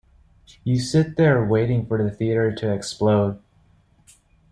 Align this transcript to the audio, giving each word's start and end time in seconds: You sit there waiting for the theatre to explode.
You 0.63 0.79
sit 0.79 1.15
there 1.15 1.45
waiting 1.45 1.85
for 1.85 2.03
the 2.03 2.09
theatre 2.09 2.51
to 2.55 2.73
explode. 2.73 3.39